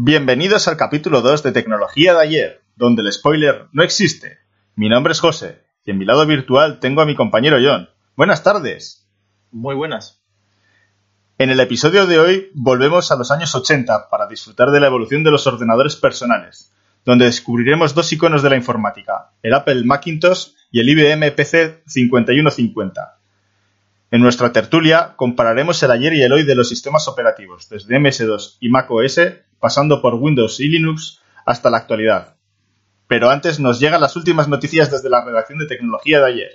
[0.00, 4.38] Bienvenidos al capítulo 2 de Tecnología de ayer, donde el spoiler no existe.
[4.78, 7.88] Mi nombre es José, y en mi lado virtual tengo a mi compañero John.
[8.14, 9.08] Buenas tardes.
[9.50, 10.20] Muy buenas.
[11.36, 15.24] En el episodio de hoy volvemos a los años 80 para disfrutar de la evolución
[15.24, 16.72] de los ordenadores personales,
[17.04, 23.18] donde descubriremos dos iconos de la informática, el Apple Macintosh y el IBM PC 5150.
[24.12, 28.58] En nuestra tertulia compararemos el ayer y el hoy de los sistemas operativos, desde MS2
[28.60, 29.18] y macOS
[29.58, 32.37] pasando por Windows y Linux hasta la actualidad.
[33.08, 36.50] Pero antes nos llegan las últimas noticias desde la redacción de tecnología de ayer.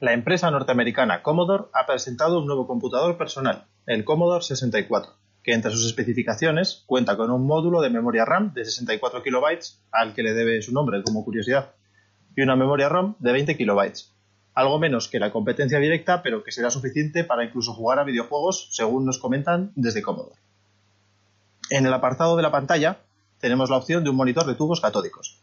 [0.00, 5.70] La empresa norteamericana Commodore ha presentado un nuevo computador personal, el Commodore 64 que entre
[5.70, 9.60] sus especificaciones cuenta con un módulo de memoria RAM de 64 KB,
[9.92, 11.70] al que le debe su nombre como curiosidad,
[12.36, 13.92] y una memoria ROM de 20 KB,
[14.54, 18.68] algo menos que la competencia directa, pero que será suficiente para incluso jugar a videojuegos,
[18.70, 20.40] según nos comentan desde Commodore.
[21.70, 23.00] En el apartado de la pantalla
[23.40, 25.40] tenemos la opción de un monitor de tubos catódicos.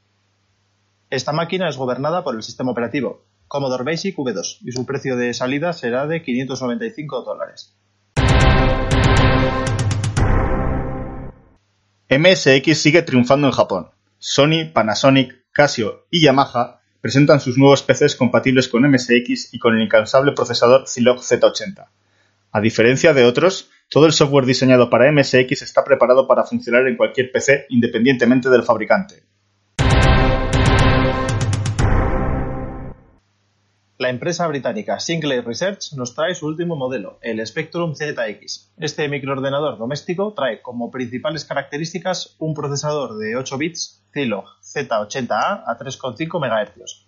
[1.09, 5.33] Esta máquina es gobernada por el sistema operativo Commodore Basic V2 y su precio de
[5.33, 7.75] salida será de 595 dólares.
[12.09, 13.91] MSX sigue triunfando en Japón.
[14.17, 19.81] Sony, Panasonic, Casio y Yamaha presentan sus nuevos PCs compatibles con MSX y con el
[19.81, 21.85] incansable procesador Zilog Z80.
[22.53, 26.95] A diferencia de otros, todo el software diseñado para MSX está preparado para funcionar en
[26.95, 29.23] cualquier PC independientemente del fabricante.
[33.99, 38.71] La empresa británica Sinclair Research nos trae su último modelo, el Spectrum ZX.
[38.77, 45.77] Este microordenador doméstico trae como principales características un procesador de 8 bits Zilog Z80A a
[45.77, 47.05] 3,5 MHz,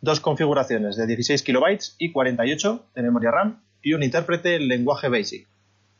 [0.00, 5.10] dos configuraciones de 16 KB y 48 de memoria RAM y un intérprete en lenguaje
[5.10, 5.46] BASIC.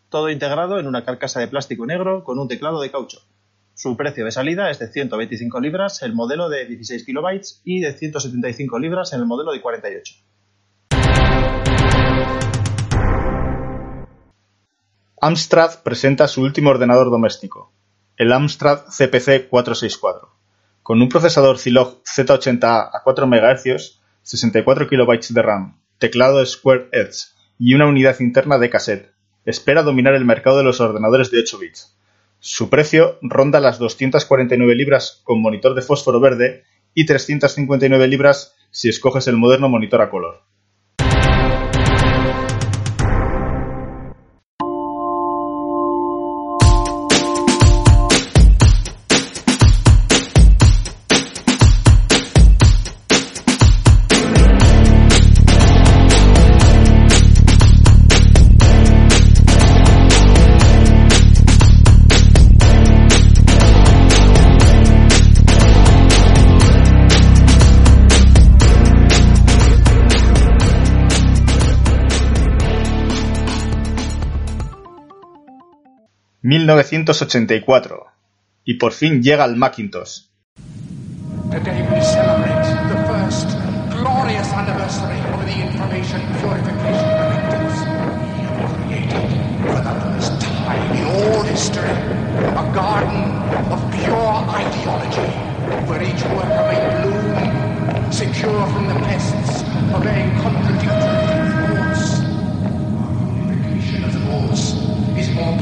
[0.08, 3.20] Todo integrado en una carcasa de plástico negro con un teclado de caucho.
[3.76, 7.92] Su precio de salida es de 125 libras el modelo de 16 KB y de
[7.92, 10.14] 175 libras en el modelo de 48.
[15.20, 17.72] Amstrad presenta su último ordenador doméstico,
[18.16, 20.30] el Amstrad CPC 464,
[20.84, 27.26] con un procesador Zilog Z80A a 4 MHz, 64 KB de RAM, teclado Square Edge
[27.58, 29.12] y una unidad interna de cassette.
[29.44, 31.93] Espera dominar el mercado de los ordenadores de 8 bits.
[32.46, 38.90] Su precio ronda las 249 libras con monitor de fósforo verde y 359 libras si
[38.90, 40.42] escoges el moderno monitor a color.
[76.58, 78.06] 1984.
[78.64, 80.22] Y por fin llega el Macintosh.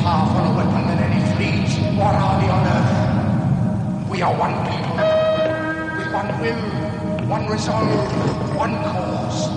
[0.02, 0.71] Powerful
[1.92, 4.08] fleet or army on earth.
[4.10, 4.96] We are one people,
[5.96, 9.48] with one will, one resolve, one cause.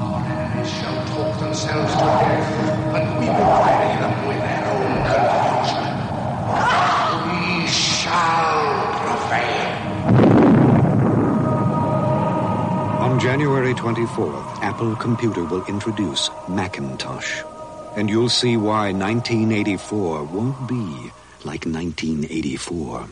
[0.00, 2.50] Our enemies shall talk themselves to death,
[2.96, 5.86] and we will bury them with their own confusion.
[7.26, 8.58] We shall
[9.02, 9.68] prevail.
[13.02, 17.42] On January 24th, Apple Computer will introduce Macintosh
[17.96, 21.10] and you'll see why 1984 won't be
[21.44, 23.08] like 1984.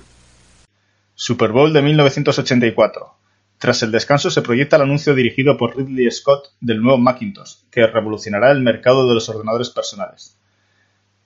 [1.15, 3.15] Super Bowl de 1984.
[3.59, 7.87] Tras el descanso se proyecta el anuncio dirigido por Ridley Scott del nuevo Macintosh, que
[7.87, 10.37] revolucionará el mercado de los ordenadores personales.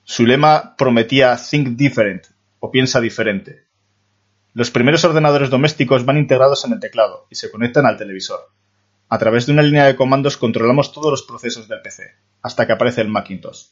[0.03, 2.27] Su lema prometía Think Different
[2.59, 3.65] o piensa diferente.
[4.53, 8.39] Los primeros ordenadores domésticos van integrados en el teclado y se conectan al televisor.
[9.09, 12.73] A través de una línea de comandos controlamos todos los procesos del PC, hasta que
[12.73, 13.67] aparece el Macintosh.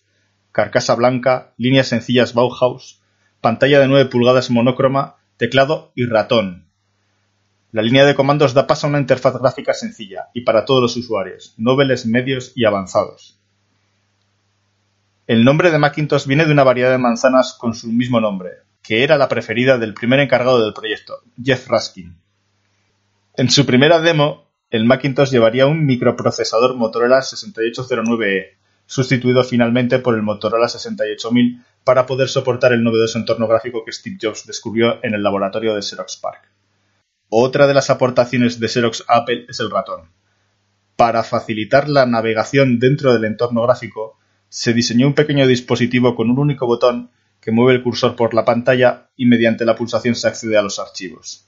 [0.51, 3.01] Carcasa blanca, líneas sencillas Bauhaus,
[3.39, 6.67] pantalla de 9 pulgadas monócroma, teclado y ratón,
[7.73, 10.95] la línea de comandos da paso a una interfaz gráfica sencilla y para todos los
[10.95, 13.37] usuarios, nobles, medios y avanzados.
[15.27, 18.51] El nombre de Macintosh viene de una variedad de manzanas con su mismo nombre,
[18.81, 22.15] que era la preferida del primer encargado del proyecto, Jeff Raskin.
[23.35, 30.23] En su primera demo, el Macintosh llevaría un microprocesador Motorola 6809E, sustituido finalmente por el
[30.23, 35.23] Motorola 68000 para poder soportar el novedoso entorno gráfico que Steve Jobs descubrió en el
[35.23, 36.51] laboratorio de Xerox PARC.
[37.29, 40.11] Otra de las aportaciones de Xerox Apple es el ratón.
[40.97, 44.17] Para facilitar la navegación dentro del entorno gráfico,
[44.49, 48.43] se diseñó un pequeño dispositivo con un único botón que mueve el cursor por la
[48.43, 51.46] pantalla y mediante la pulsación se accede a los archivos.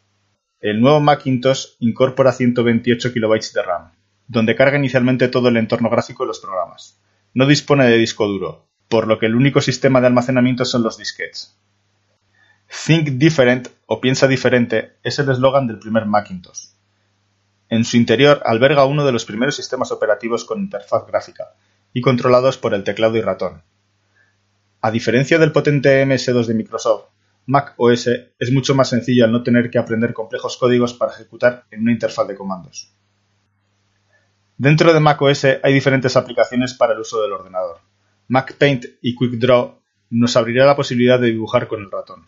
[0.62, 3.92] El nuevo Macintosh incorpora 128 KB de RAM,
[4.28, 7.00] donde carga inicialmente todo el entorno gráfico y los programas.
[7.34, 10.98] No dispone de disco duro, por lo que el único sistema de almacenamiento son los
[10.98, 11.56] disquetes.
[12.86, 16.72] Think Different o Piensa Diferente es el eslogan del primer Macintosh.
[17.70, 21.54] En su interior alberga uno de los primeros sistemas operativos con interfaz gráfica
[21.94, 23.64] y controlados por el teclado y ratón.
[24.82, 27.06] A diferencia del potente MS2 de Microsoft,
[27.50, 28.08] Mac OS
[28.38, 31.92] es mucho más sencillo al no tener que aprender complejos códigos para ejecutar en una
[31.92, 32.94] interfaz de comandos.
[34.56, 37.78] Dentro de Mac OS hay diferentes aplicaciones para el uso del ordenador.
[38.28, 39.80] Mac Paint y Quick Draw
[40.12, 42.28] nos abrirá la posibilidad de dibujar con el ratón.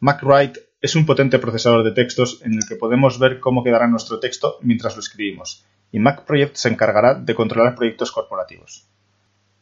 [0.00, 4.20] MacWrite es un potente procesador de textos en el que podemos ver cómo quedará nuestro
[4.20, 8.86] texto mientras lo escribimos, y MacProject se encargará de controlar proyectos corporativos.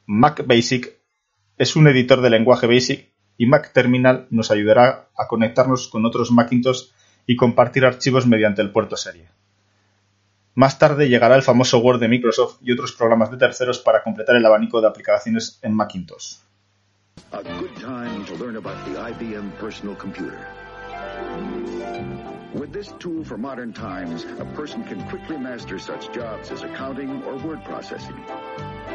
[0.06, 0.92] MacBasic
[1.56, 6.88] es un editor de lenguaje BASIC y MacTerminal nos ayudará a conectarnos con otros Macintosh
[7.26, 9.28] y compartir archivos mediante el puerto serie.
[10.54, 14.34] Más tarde llegará el famoso Word de Microsoft y otros programas de terceros para completar
[14.34, 16.38] el abanico de aplicaciones en Macintosh.
[22.54, 27.22] With this tool for modern times, a person can quickly master such jobs as accounting
[27.24, 28.16] or word processing.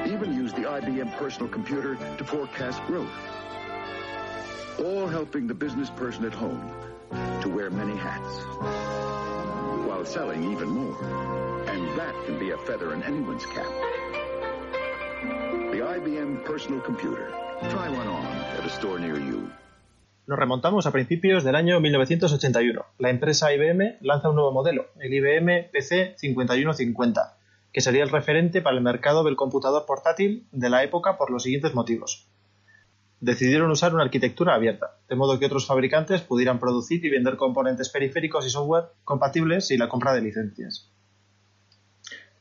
[0.08, 3.14] Even use the IBM personal computer to forecast growth.
[4.80, 6.62] All helping the business person at home
[7.42, 8.44] to wear many hats
[9.88, 10.98] while selling even more.
[11.70, 13.70] And that can be a feather in anyone's cap.
[15.72, 17.30] The IBM personal computer.
[20.26, 22.86] Nos remontamos a principios del año 1981.
[22.98, 27.38] La empresa IBM lanza un nuevo modelo, el IBM PC 5150,
[27.72, 31.44] que sería el referente para el mercado del computador portátil de la época por los
[31.44, 32.28] siguientes motivos.
[33.24, 37.88] Decidieron usar una arquitectura abierta, de modo que otros fabricantes pudieran producir y vender componentes
[37.88, 40.92] periféricos y software compatibles sin la compra de licencias.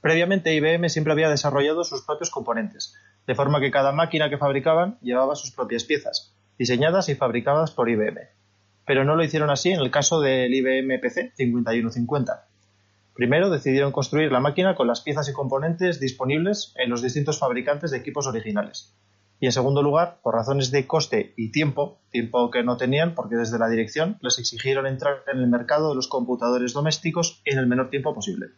[0.00, 2.96] Previamente IBM siempre había desarrollado sus propios componentes,
[3.28, 7.88] de forma que cada máquina que fabricaban llevaba sus propias piezas, diseñadas y fabricadas por
[7.88, 8.18] IBM.
[8.84, 12.48] Pero no lo hicieron así en el caso del IBM PC 5150.
[13.14, 17.92] Primero decidieron construir la máquina con las piezas y componentes disponibles en los distintos fabricantes
[17.92, 18.92] de equipos originales.
[19.42, 23.34] Y en segundo lugar, por razones de coste y tiempo, tiempo que no tenían porque
[23.34, 27.66] desde la dirección les exigieron entrar en el mercado de los computadores domésticos en el
[27.66, 28.50] menor tiempo posible.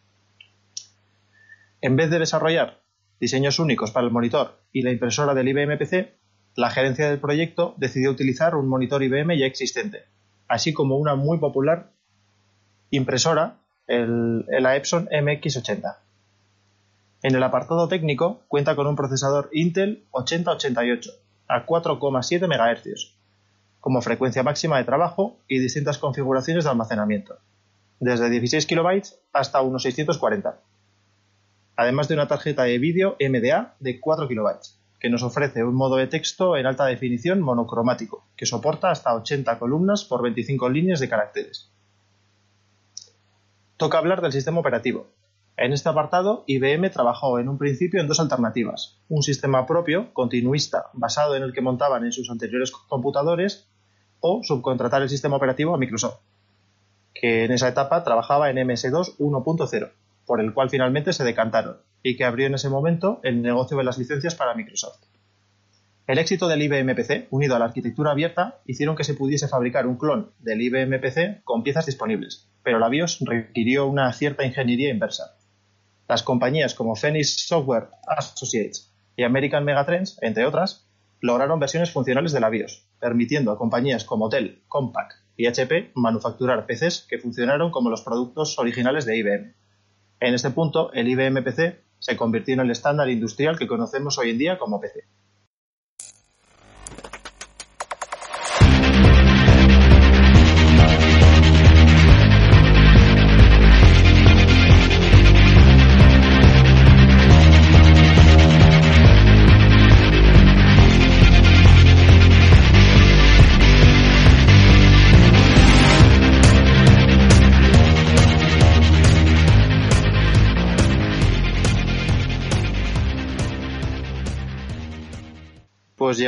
[1.80, 2.82] En vez de desarrollar
[3.18, 6.18] diseños únicos para el monitor y la impresora del IBM PC,
[6.54, 10.04] la gerencia del proyecto decidió utilizar un monitor IBM ya existente,
[10.48, 11.92] así como una muy popular
[12.90, 15.96] impresora, el, Epson MX80.
[17.24, 21.10] En el apartado técnico cuenta con un procesador Intel 8088
[21.48, 23.14] a 4,7 MHz,
[23.80, 27.38] como frecuencia máxima de trabajo y distintas configuraciones de almacenamiento,
[27.98, 29.02] desde 16 KB
[29.32, 30.60] hasta unos 640
[31.76, 34.60] además de una tarjeta de vídeo MDA de 4 KB,
[35.00, 39.58] que nos ofrece un modo de texto en alta definición monocromático, que soporta hasta 80
[39.58, 41.70] columnas por 25 líneas de caracteres.
[43.76, 45.08] Toca hablar del sistema operativo.
[45.56, 50.90] En este apartado, IBM trabajó en un principio en dos alternativas, un sistema propio, continuista,
[50.92, 53.68] basado en el que montaban en sus anteriores computadores,
[54.20, 56.20] o subcontratar el sistema operativo a Microsoft,
[57.12, 59.92] que en esa etapa trabajaba en MS2 1.0
[60.26, 63.84] por el cual finalmente se decantaron y que abrió en ese momento el negocio de
[63.84, 65.02] las licencias para Microsoft.
[66.06, 69.86] El éxito del IBM PC, unido a la arquitectura abierta, hicieron que se pudiese fabricar
[69.86, 74.90] un clon del IBM PC con piezas disponibles, pero la BIOS requirió una cierta ingeniería
[74.90, 75.36] inversa.
[76.08, 80.86] Las compañías como Phoenix Software Associates y American Megatrends, entre otras,
[81.20, 86.66] lograron versiones funcionales de la BIOS, permitiendo a compañías como Dell, Compaq y HP manufacturar
[86.66, 89.54] PCs que funcionaron como los productos originales de IBM.
[90.20, 94.30] En este punto, el IBM PC se convirtió en el estándar industrial que conocemos hoy
[94.30, 95.04] en día como PC.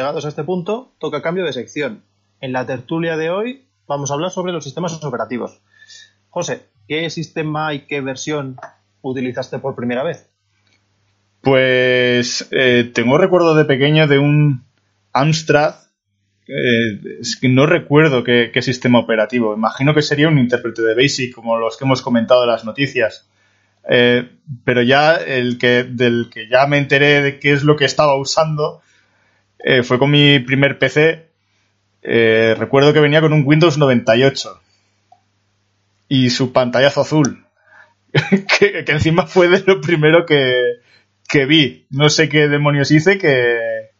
[0.06, 2.04] Llegados a este punto, toca cambio de sección.
[2.40, 5.60] En la tertulia de hoy vamos a hablar sobre los sistemas operativos.
[6.30, 8.56] José, ¿qué sistema y qué versión
[9.02, 10.28] utilizaste por primera vez?
[11.40, 14.64] Pues eh, tengo recuerdo de pequeño de un
[15.12, 15.74] Amstrad.
[16.46, 17.00] eh,
[17.48, 19.56] no recuerdo qué, qué sistema operativo.
[19.56, 23.28] Imagino que sería un intérprete de BASIC, como los que hemos comentado en las noticias.
[23.88, 24.28] Eh,
[24.64, 28.16] pero ya el que del que ya me enteré de qué es lo que estaba
[28.16, 28.82] usando
[29.66, 31.26] eh, fue con mi primer PC.
[32.02, 34.60] Eh, recuerdo que venía con un Windows 98
[36.08, 37.46] y su pantallazo azul,
[38.58, 40.80] que, que encima fue de lo primero que,
[41.28, 41.86] que vi.
[41.90, 43.90] No sé qué demonios hice que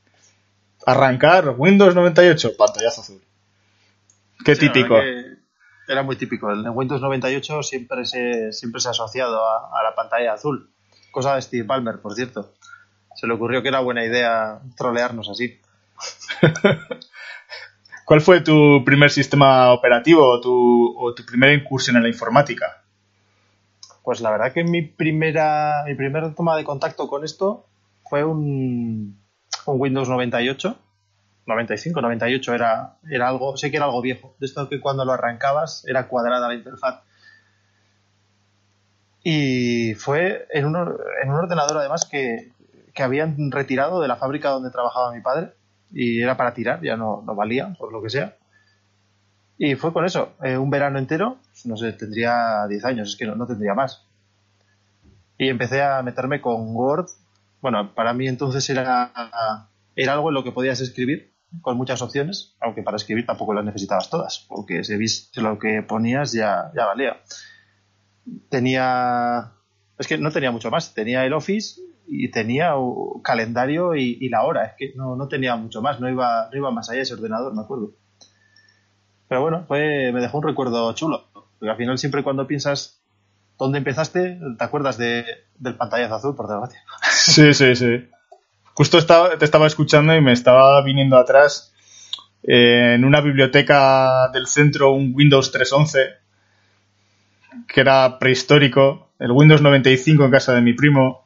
[0.86, 3.22] arrancar Windows 98, pantallazo azul.
[4.44, 4.96] Qué Sí, típico.
[5.88, 6.50] Era muy típico.
[6.50, 10.70] El de Windows 98 siempre se, siempre se ha asociado a, a la pantalla azul.
[11.10, 12.54] Cosa de Steve Ballmer, por cierto.
[13.16, 15.58] Se le ocurrió que era buena idea trolearnos así.
[18.04, 22.82] ¿Cuál fue tu primer sistema operativo o tu, o tu primera incursión en la informática?
[24.04, 27.66] Pues la verdad que mi primera, mi primera toma de contacto con esto
[28.08, 29.18] fue un,
[29.66, 30.78] un Windows 98.
[31.46, 34.34] 95, 98 era, era algo, sé que era algo viejo.
[34.38, 37.00] De esto que cuando lo arrancabas era cuadrada la interfaz.
[39.22, 42.52] Y fue en un, en un ordenador además que,
[42.96, 45.52] que habían retirado de la fábrica donde trabajaba mi padre.
[45.92, 48.36] Y era para tirar, ya no, no valía, por lo que sea.
[49.58, 53.26] Y fue con eso, eh, un verano entero, no sé, tendría 10 años, es que
[53.26, 54.04] no, no tendría más.
[55.38, 57.06] Y empecé a meterme con Word.
[57.60, 59.12] Bueno, para mí entonces era,
[59.94, 63.64] era algo en lo que podías escribir, con muchas opciones, aunque para escribir tampoco las
[63.64, 67.20] necesitabas todas, porque si viste lo que ponías ya, ya valía.
[68.48, 69.52] Tenía.
[69.98, 72.74] Es que no tenía mucho más, tenía el Office y tenía
[73.22, 76.70] calendario y, la hora, es que no, no tenía mucho más, no iba, no iba
[76.70, 77.92] más allá ese ordenador, me acuerdo.
[79.28, 81.24] Pero bueno, fue, me dejó un recuerdo chulo.
[81.32, 83.00] Porque al final siempre cuando piensas
[83.58, 85.24] dónde empezaste, te acuerdas de,
[85.58, 86.82] del pantallazo azul, por desgracia.
[87.10, 88.08] Sí, sí, sí.
[88.74, 91.72] Justo estaba, te estaba escuchando y me estaba viniendo atrás
[92.42, 96.14] eh, en una biblioteca del centro un Windows 3.11
[97.66, 101.25] que era prehistórico, el Windows 95 en casa de mi primo.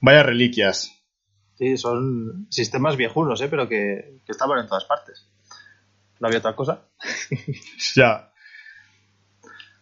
[0.00, 0.92] Vaya reliquias.
[1.56, 3.48] Sí, son sistemas viejunos, ¿eh?
[3.48, 5.26] pero que, que estaban en todas partes.
[6.20, 6.82] No había otra cosa.
[7.94, 8.32] Ya.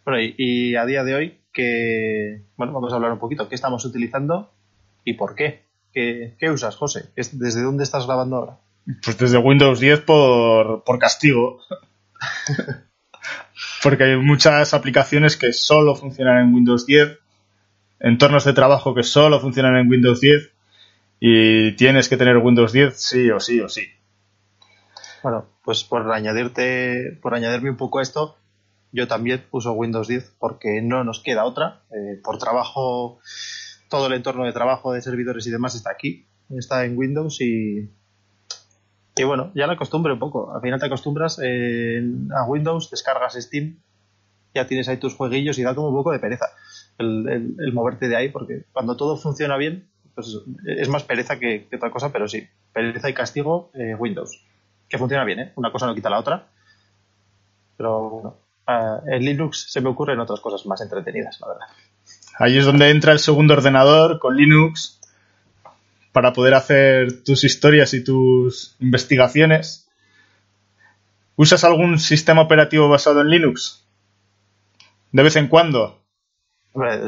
[0.05, 3.49] Bueno, y, y a día de hoy, que bueno, vamos a hablar un poquito.
[3.49, 4.53] ¿Qué estamos utilizando
[5.03, 5.65] y por qué?
[5.93, 7.09] ¿Qué, qué usas, José?
[7.15, 8.57] ¿Es- ¿Desde dónde estás grabando ahora?
[9.03, 11.59] Pues desde Windows 10 por, por castigo.
[13.83, 17.17] Porque hay muchas aplicaciones que solo funcionan en Windows 10,
[17.99, 20.51] entornos de trabajo que solo funcionan en Windows 10
[21.19, 23.87] y tienes que tener Windows 10 sí o sí o sí.
[25.23, 28.37] Bueno, pues por añadirte, por añadirme un poco a esto,
[28.91, 31.81] yo también uso Windows 10 porque no nos queda otra.
[31.91, 33.19] Eh, por trabajo,
[33.89, 37.89] todo el entorno de trabajo de servidores y demás está aquí, está en Windows y,
[39.15, 40.55] y bueno, ya me acostumbré un poco.
[40.55, 42.01] Al final te acostumbras eh,
[42.35, 43.79] a Windows, descargas Steam,
[44.57, 46.47] ya tienes ahí tus jueguillos y da como un poco de pereza
[46.97, 51.91] el, moverte de ahí porque cuando todo funciona bien, pues es más pereza que, otra
[51.91, 54.43] cosa, pero sí, pereza y castigo eh, Windows
[54.89, 55.51] que funciona bien, ¿eh?
[55.55, 56.47] Una cosa no quita la otra.
[57.75, 58.37] Pero bueno,
[59.05, 61.67] en Linux se me ocurren otras cosas más entretenidas, la verdad.
[62.39, 64.99] Ahí es donde entra el segundo ordenador con Linux
[66.11, 69.87] para poder hacer tus historias y tus investigaciones.
[71.35, 73.83] ¿Usas algún sistema operativo basado en Linux?
[75.11, 76.03] De vez en cuando.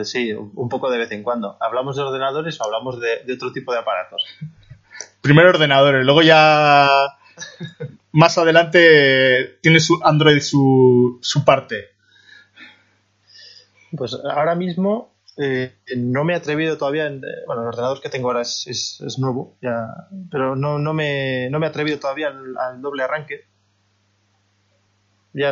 [0.03, 1.57] Sí, un poco de vez en cuando.
[1.59, 4.23] ¿Hablamos de ordenadores o hablamos de, de otro tipo de aparatos?
[5.21, 6.89] Primero ordenadores, luego ya
[8.11, 11.89] más adelante tiene su Android su, su parte.
[13.95, 17.07] Pues ahora mismo eh, no me he atrevido todavía.
[17.07, 21.49] En, bueno, el ordenador que tengo ahora es, es, nuevo, ya, pero no, no, me,
[21.49, 23.45] no me he atrevido todavía al, doble arranque.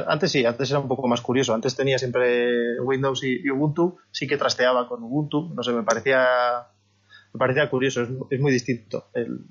[0.07, 1.53] Antes sí, antes era un poco más curioso.
[1.53, 3.98] Antes tenía siempre Windows y, Ubuntu.
[4.12, 5.53] Sí que trasteaba con Ubuntu.
[5.53, 6.25] No sé, me parecía,
[7.34, 8.01] me parecía curioso.
[8.01, 9.10] Es, es muy distinto.
[9.13, 9.46] El,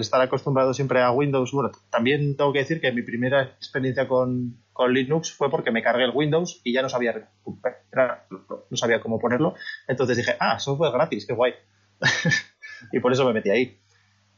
[0.00, 1.52] estar acostumbrado siempre a Windows.
[1.52, 5.82] Bueno, también tengo que decir que mi primera experiencia con, con Linux fue porque me
[5.82, 7.28] cargué el Windows y ya no sabía
[8.70, 9.54] no sabía cómo ponerlo.
[9.88, 11.54] Entonces dije, ah, software gratis, qué guay.
[12.92, 13.81] y por eso me metí ahí.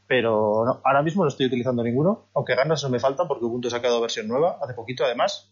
[0.07, 3.71] Pero ahora mismo no estoy utilizando ninguno, aunque ganas no me faltan porque Ubuntu ha
[3.71, 5.51] sacado versión nueva hace poquito además.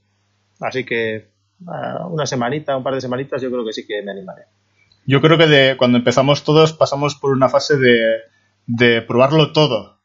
[0.60, 1.30] Así que
[1.68, 4.44] ah, una semanita, un par de semanitas, yo creo que sí que me animaré.
[5.06, 8.22] Yo creo que de cuando empezamos todos pasamos por una fase de,
[8.68, 9.98] de probarlo todo.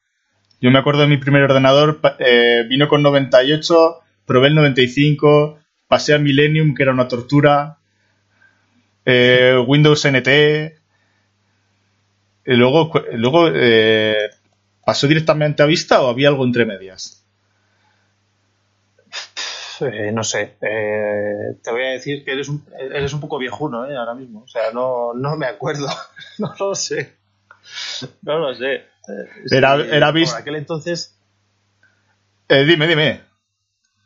[0.60, 6.14] Yo me acuerdo de mi primer ordenador, eh, vino con 98, probé el 95, pasé
[6.14, 7.78] a Millennium, que era una tortura,
[9.04, 10.78] eh, Windows NT,
[12.44, 14.30] y luego, luego eh,
[14.88, 17.22] ¿pasó directamente a Vista o había algo entre medias?
[20.14, 24.44] no sé, te voy a decir que eres un, eres un poco viejuno ahora mismo,
[24.44, 25.88] o sea, no, no me acuerdo,
[26.38, 27.18] no lo sé.
[28.22, 28.86] No lo sé.
[29.50, 30.36] Era, era visto.
[30.36, 31.14] Por aquel entonces.
[32.48, 33.20] Eh, dime, dime.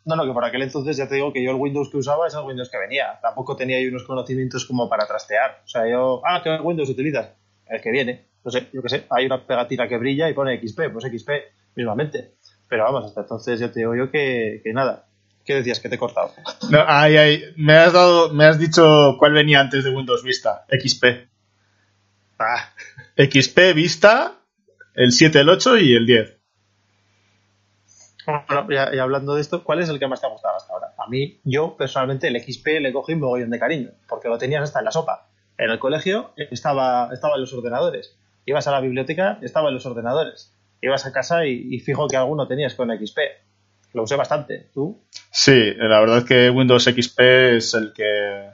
[0.04, 2.26] No, no, que por aquel entonces ya te digo que yo el Windows que usaba
[2.26, 3.20] es el Windows que venía.
[3.22, 5.62] Tampoco tenía ahí unos conocimientos como para trastear.
[5.64, 6.22] O sea, yo.
[6.26, 7.28] Ah, ¿qué Windows utilizas?
[7.66, 8.31] El que viene.
[8.44, 9.06] No sé, yo qué sé.
[9.10, 10.92] Hay una pegatina que brilla y pone XP.
[10.92, 11.30] Pues XP
[11.74, 12.34] mismamente.
[12.68, 15.06] Pero vamos, hasta entonces ya te digo yo que, que nada.
[15.44, 16.32] ¿Qué decías que te he cortado?
[16.70, 17.42] No, ay, ay.
[17.56, 20.64] Me has dado, me has dicho cuál venía antes de Windows Vista.
[20.70, 21.04] XP.
[22.38, 22.72] Ah.
[23.16, 24.38] XP Vista,
[24.94, 26.38] el 7, el 8 y el 10.
[28.26, 30.94] Bueno, y hablando de esto, ¿cuál es el que más te ha gustado hasta ahora?
[30.96, 34.62] A mí, yo personalmente, el XP le cogí un mogollón de cariño, porque lo tenías
[34.62, 35.28] hasta en la sopa.
[35.58, 38.16] En el colegio estaba, estaba en los ordenadores.
[38.46, 40.52] Ibas a la biblioteca, estaba en los ordenadores.
[40.80, 43.18] Ibas a casa y, fijo que alguno tenías con XP.
[43.94, 44.68] Lo usé bastante.
[44.74, 45.00] ¿Tú?
[45.30, 47.20] Sí, la verdad es que Windows XP
[47.56, 48.50] es el que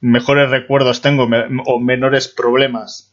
[0.00, 1.28] mejores recuerdos tengo
[1.66, 3.12] o menores problemas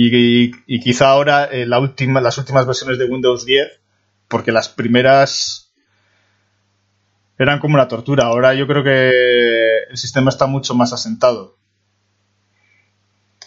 [0.00, 3.80] y, quizá ahora eh, la última, las últimas versiones de Windows 10,
[4.28, 5.72] porque las primeras
[7.38, 8.26] eran como una tortura.
[8.26, 11.56] Ahora yo creo que el sistema está mucho más asentado.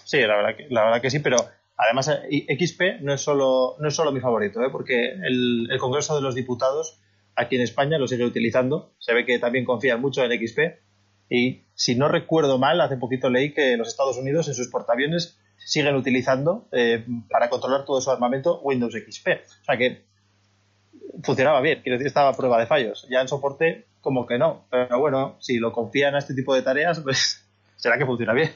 [0.04, 1.38] Sí, la verdad que, la verdad que sí, pero
[1.82, 4.70] además eh, XP no es solo, no es solo mi favorito, ¿eh?
[4.72, 7.00] porque el, Congreso de los Diputados
[7.36, 8.94] aquí en España lo sigue utilizando.
[9.00, 10.60] Se ve que también confían mucho en XP.
[11.30, 15.40] Y si no recuerdo mal, hace poquito leí que los Estados Unidos en sus portaaviones
[15.58, 19.28] siguen utilizando eh, para controlar todo su armamento Windows XP.
[19.62, 20.04] O sea que
[21.24, 23.08] funcionaba bien, quiero decir, estaba a prueba de fallos.
[23.10, 24.66] Ya en soporte, como que no.
[24.70, 27.44] Pero bueno, si lo confían a este tipo de tareas, pues
[27.76, 28.52] será que funciona bien.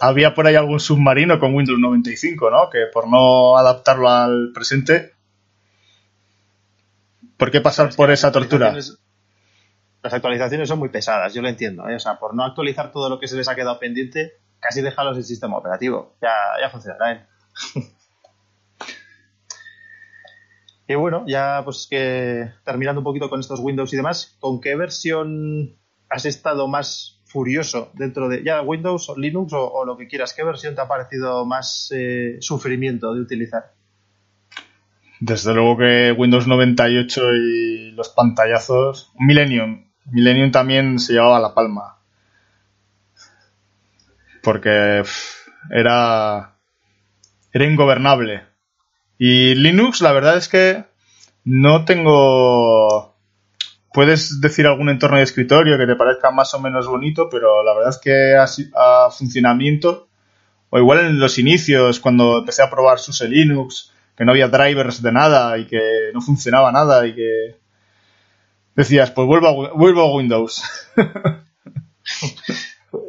[0.00, 2.70] Había por ahí algún submarino con Windows 95, ¿no?
[2.70, 5.12] Que por no adaptarlo al presente.
[7.36, 8.74] ¿Por qué pasar por esa tortura?
[10.02, 11.88] Las actualizaciones son muy pesadas, yo lo entiendo.
[11.88, 11.96] ¿eh?
[11.96, 15.16] O sea, por no actualizar todo lo que se les ha quedado pendiente, casi déjalos
[15.16, 16.16] el sistema operativo.
[16.22, 17.12] Ya, ya funcionará.
[17.12, 17.26] ¿eh?
[20.88, 24.76] y bueno, ya pues que terminando un poquito con estos Windows y demás, ¿con qué
[24.76, 25.76] versión
[26.08, 30.34] has estado más furioso dentro de ya Windows o Linux o, lo que quieras?
[30.34, 33.72] ¿Qué versión te ha parecido más eh, sufrimiento de utilizar?
[35.20, 39.12] Desde luego que Windows 98 y los pantallazos.
[39.18, 39.84] Millennium.
[40.06, 42.00] Millennium también se llevaba la palma
[44.42, 45.02] porque
[45.70, 46.54] era,
[47.52, 48.44] era ingobernable.
[49.18, 50.84] Y Linux, la verdad es que
[51.44, 53.09] no tengo...
[53.92, 57.74] Puedes decir algún entorno de escritorio que te parezca más o menos bonito, pero la
[57.74, 60.08] verdad es que a, funcionamiento,
[60.70, 65.02] o igual en los inicios, cuando empecé a probar SUSE Linux, que no había drivers
[65.02, 67.56] de nada y que no funcionaba nada y que
[68.76, 70.62] decías, pues vuelvo a, vuelvo a Windows.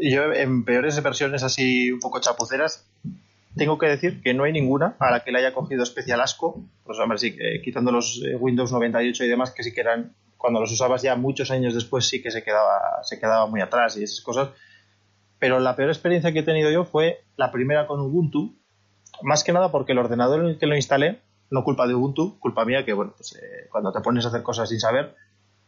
[0.02, 2.86] yo en peores versiones así un poco chapuceras,
[3.56, 6.64] tengo que decir que no hay ninguna a la que le haya cogido especial asco.
[6.86, 10.60] Pues hombre, sí, quitando los eh, Windows 98 y demás, que sí que eran, cuando
[10.60, 14.04] los usabas ya muchos años después, sí que se quedaba, se quedaba muy atrás y
[14.04, 14.50] esas cosas.
[15.40, 18.56] Pero la peor experiencia que he tenido yo fue la primera con Ubuntu,
[19.22, 22.40] más que nada porque el ordenador en el que lo instalé, no culpa de Ubuntu,
[22.40, 25.16] culpa mía, que bueno, pues eh, cuando te pones a hacer cosas sin saber,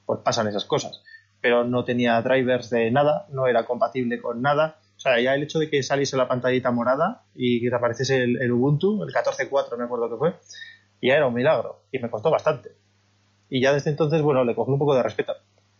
[0.05, 1.03] pues pasan esas cosas
[1.43, 4.79] pero no tenía drivers de nada, no era compatible con nada.
[4.95, 8.23] O sea, ya el hecho de que saliese la pantallita morada y que te apareciese
[8.23, 10.35] el, Ubuntu, el 14.4 me acuerdo que fue,
[11.01, 11.83] ya era un milagro.
[11.91, 12.77] Y me costó bastante.
[13.49, 15.33] Y ya desde entonces, bueno, le cogí un poco de respeto.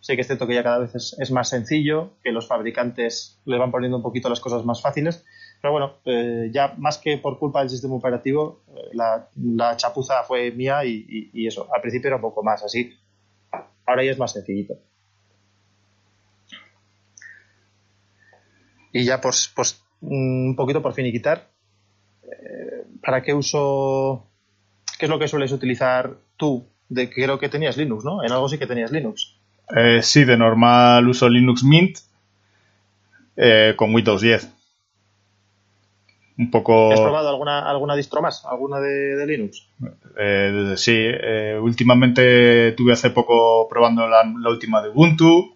[0.04, 3.58] Sé que es cierto que ya cada vez es, más sencillo, que los fabricantes le
[3.58, 5.23] van poniendo un poquito las cosas más fáciles,
[5.62, 10.52] pero bueno, eh, ya más que por culpa del sistema operativo, eh, la, chapuza fue
[10.52, 12.93] mía y, eso, al principio era un poco más así,
[13.86, 14.73] ahora ya es más sencillito.
[18.91, 21.47] Y ya pues, pues un poquito por fin y quitar,
[22.23, 24.28] eh, ¿para qué uso,
[24.99, 26.72] qué es lo que sueles utilizar tú?
[26.93, 28.23] De, creo que tenías Linux, ¿no?
[28.23, 29.36] En algo sí que tenías Linux.
[29.75, 31.97] Eh, sí, de normal uso Linux Mint
[33.36, 34.49] eh, con Windows 10.
[36.38, 36.91] Un poco.
[36.91, 38.43] ¿Has probado alguna, alguna distro más?
[38.45, 39.67] ¿Alguna de, Linux?
[40.17, 41.08] Eh, sí,
[41.62, 45.56] últimamente tuve hace poco probando la, última de Ubuntu.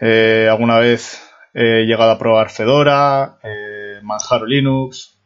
[0.00, 1.20] alguna vez
[1.52, 3.38] he llegado a probar Fedora,
[4.02, 5.19] Manjaro Linux.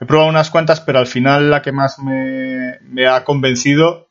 [0.00, 4.06] He probado unas cuantas, pero al final la que más me, me ha convencido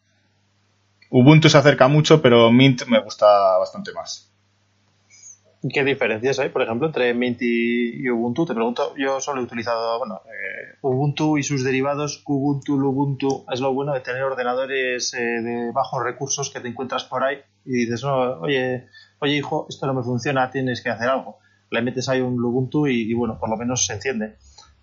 [1.17, 4.31] Ubuntu se acerca mucho, pero Mint me gusta bastante más.
[5.73, 8.45] ¿Qué diferencias hay, por ejemplo, entre Mint y, Ubuntu?
[8.45, 13.45] Te pregunto, yo solo he utilizado, bueno, eh, Ubuntu y sus derivados, Ubuntu, Ubuntu.
[13.51, 17.37] Es lo bueno de tener ordenadores eh, de bajos recursos que te encuentras por ahí
[17.63, 18.87] y dices, oye,
[19.19, 21.37] oye hijo, esto no me funciona, tienes que hacer algo.
[21.71, 24.35] Le metes ahí un Ubuntu y, bueno, por lo menos se enciende.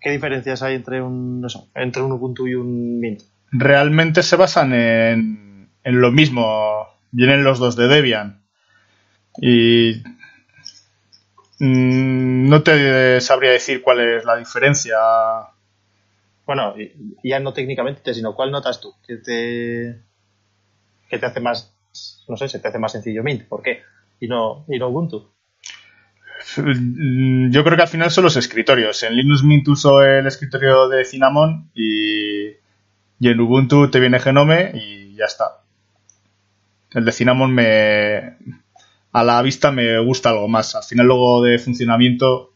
[0.02, 3.22] ¿Qué diferencias hay entre un, entre un Ubuntu y un Mint?
[3.52, 5.42] Realmente se basan en
[5.84, 6.88] en lo mismo.
[7.10, 8.42] Vienen los dos de Debian.
[9.38, 10.02] Y
[11.58, 14.96] mm, no te sabría decir cuál es la diferencia.
[16.46, 16.74] Bueno,
[17.22, 20.02] ya no técnicamente, sino cuál notas tú que te
[21.08, 21.74] que te hace más,
[22.26, 23.46] no sé, se te hace más sencillo Mint.
[23.46, 23.82] ¿Por qué?
[24.20, 25.30] Y no, y no Ubuntu.
[26.56, 29.02] Yo creo que al final son los escritorios.
[29.02, 32.48] En Linux Mint uso el escritorio de Cinnamon y,
[33.18, 35.62] y en Ubuntu te viene Genome y ya está.
[36.90, 38.36] El de Cinnamon me.
[39.12, 40.74] A la vista me gusta algo más.
[40.74, 42.52] Al final, luego de funcionamiento,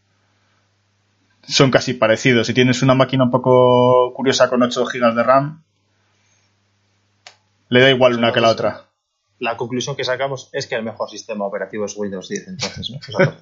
[1.42, 2.46] son casi parecidos.
[2.46, 5.62] Si tienes una máquina un poco curiosa con 8 GB de RAM,
[7.68, 8.86] le da igual una que la otra.
[9.38, 12.98] La conclusión que sacamos es que el mejor sistema operativo es Windows 10, entonces, ¿no?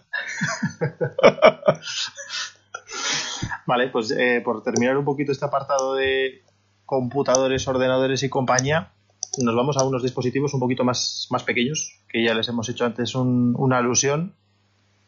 [3.67, 6.43] vale, pues eh, por terminar un poquito este apartado de
[6.85, 8.93] computadores, ordenadores y compañía,
[9.39, 12.85] nos vamos a unos dispositivos un poquito más, más pequeños, que ya les hemos hecho
[12.85, 14.35] antes una alusión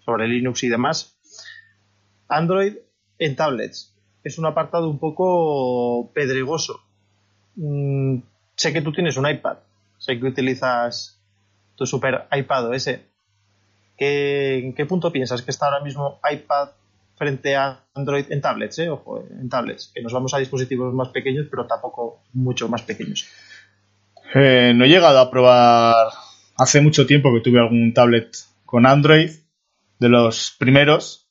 [0.04, 1.16] sobre Linux y demás.
[2.28, 2.76] Android
[3.18, 3.94] en tablets.
[4.24, 6.80] Es un apartado un poco pedregoso.
[7.56, 8.18] Mm,
[8.56, 9.58] sé que tú tienes un iPad,
[9.98, 11.20] sé que utilizas
[11.74, 12.90] tu super iPad OS.
[13.96, 16.70] ¿Qué, ¿En qué punto piensas que está ahora mismo iPad
[17.16, 18.78] frente a Android en tablets?
[18.78, 18.88] Eh?
[18.88, 23.28] Ojo, en tablets, que nos vamos a dispositivos más pequeños, pero tampoco mucho más pequeños.
[24.34, 26.08] Eh, no he llegado a probar.
[26.58, 29.30] Hace mucho tiempo que tuve algún tablet con Android,
[29.98, 31.28] de los primeros.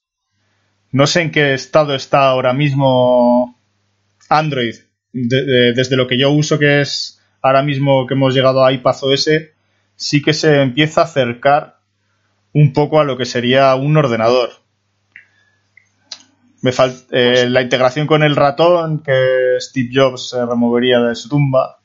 [0.92, 3.60] No sé en qué estado está ahora mismo
[4.30, 4.76] Android,
[5.12, 9.30] desde lo que yo uso, que es ahora mismo que hemos llegado a iPadOS,
[9.96, 11.78] sí que se empieza a acercar
[12.54, 14.50] un poco a lo que sería un ordenador.
[16.64, 21.14] Me falta eh, pues la integración con el ratón que Steve Jobs se removería de
[21.14, 21.78] su tumba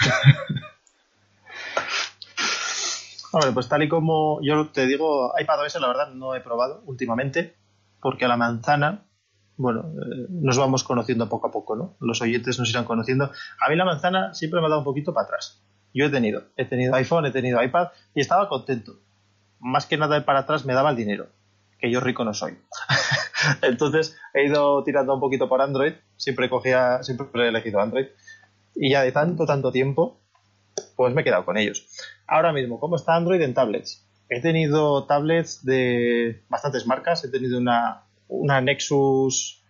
[3.32, 7.54] Hombre, pues tal y como yo te digo, iPadOS la verdad no he probado últimamente,
[8.00, 9.02] porque a la manzana,
[9.58, 11.96] bueno, eh, nos vamos conociendo poco a poco, ¿no?
[12.00, 13.30] Los oyentes nos irán conociendo.
[13.60, 15.62] A mí la manzana siempre me ha dado un poquito para atrás.
[15.92, 19.00] Yo he tenido, he tenido iPhone, he tenido iPad y estaba contento.
[19.58, 21.26] Más que nada para atrás me daba el dinero,
[21.80, 22.56] que yo rico no soy.
[23.62, 28.06] Entonces he ido tirando un poquito por Android, siempre cogía, siempre he elegido Android
[28.76, 30.20] y ya de tanto, tanto tiempo,
[30.94, 31.88] pues me he quedado con ellos.
[32.28, 34.06] Ahora mismo, ¿cómo está Android en tablets?
[34.28, 39.62] He tenido tablets de bastantes marcas, he tenido una, una Nexus,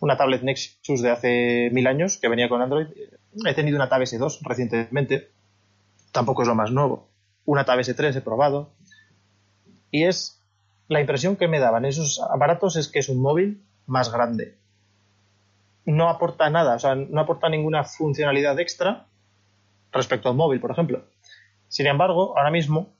[0.00, 2.88] una tablet Nexus de hace mil años que venía con Android.
[3.46, 5.30] He tenido una Tab S2 recientemente,
[6.12, 7.08] tampoco es lo más nuevo.
[7.44, 8.72] Una Tab S3 he probado.
[9.90, 10.42] Y es
[10.88, 14.60] la impresión que me daban esos aparatos es que es un móvil más grande
[15.84, 19.06] no aporta nada, o sea, no aporta ninguna funcionalidad extra
[19.92, 21.04] respecto al móvil, por ejemplo.
[21.68, 22.92] Sin embargo, ahora mismo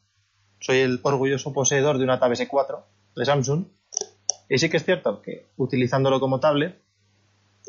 [0.61, 2.83] soy el orgulloso poseedor de una Tab S4
[3.17, 3.65] de Samsung
[4.51, 6.79] y sí que es cierto que utilizándolo como tablet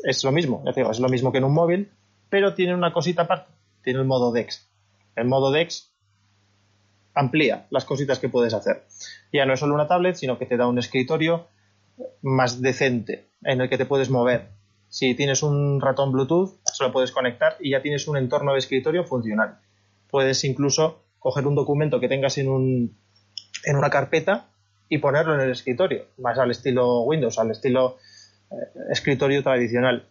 [0.04, 1.90] es lo mismo, ya digo, es lo mismo que en un móvil,
[2.28, 3.50] pero tiene una cosita aparte,
[3.82, 4.68] tiene el modo DeX.
[5.16, 5.90] El modo DeX
[7.14, 8.84] amplía las cositas que puedes hacer.
[9.32, 11.46] Ya no es solo una tablet, sino que te da un escritorio
[12.20, 14.50] más decente en el que te puedes mover
[14.92, 18.58] si tienes un ratón Bluetooth, se lo puedes conectar y ya tienes un entorno de
[18.58, 19.58] escritorio funcional.
[20.10, 22.98] Puedes incluso coger un documento que tengas en, un,
[23.64, 24.50] en una carpeta
[24.92, 27.96] y ponerlo en el escritorio, más al estilo Windows, al estilo
[28.50, 28.56] eh,
[28.90, 30.06] escritorio tradicional.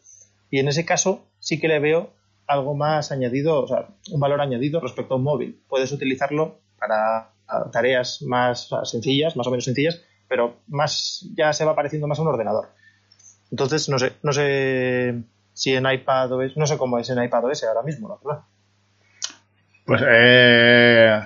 [0.50, 2.10] Y en ese caso sí que le veo
[2.48, 5.62] algo más añadido, o sea, un valor añadido respecto a un móvil.
[5.70, 7.30] Puedes utilizarlo para
[7.72, 12.24] tareas más sencillas, más o menos sencillas, pero más ya se va pareciendo más a
[12.24, 12.70] un ordenador.
[13.52, 15.22] Entonces, no sé, no sé
[15.54, 18.44] si en iPad OS, no sé cómo es en iPad OS ahora mismo, la verdad.
[19.86, 21.22] Pues, eh,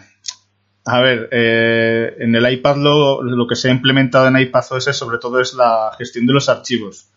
[0.88, 4.96] a ver, eh, en el iPad lo, lo, que se ha implementado en iPad OS
[4.96, 7.10] sobre todo es la gestión de los archivos.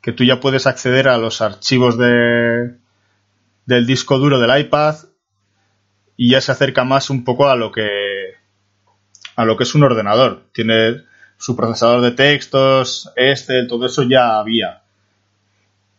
[0.00, 2.74] Que tú ya puedes acceder a los archivos de,
[3.64, 4.96] del disco duro del iPad
[6.16, 7.88] y ya se acerca más un poco a lo que
[9.36, 10.42] a lo que es un ordenador.
[10.52, 11.02] Tiene
[11.36, 14.82] su procesador de textos, este, todo eso ya había.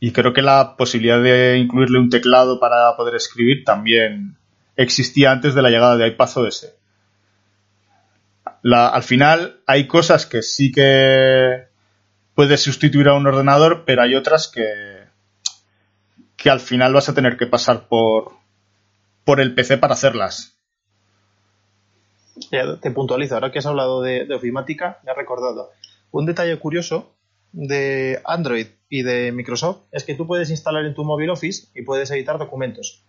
[0.01, 4.35] Y creo que la posibilidad de incluirle un teclado para poder escribir también
[4.75, 6.73] existía antes de la llegada de iPadOS.
[8.63, 11.67] La, al final hay cosas que sí que
[12.33, 15.03] puedes sustituir a un ordenador, pero hay otras que,
[16.37, 18.31] que al final vas a tener que pasar por,
[19.25, 20.57] por el PC para hacerlas.
[22.49, 25.71] te puntualizo, ahora que has hablado de, de ofimática, me ha recordado
[26.11, 27.13] un detalle curioso
[27.51, 31.81] de Android y de Microsoft es que tú puedes instalar en tu móvil Office y
[31.81, 33.03] puedes editar documentos.